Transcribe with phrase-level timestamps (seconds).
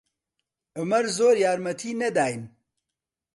[0.79, 2.41] عومەر زۆر یارمەتی نەداین.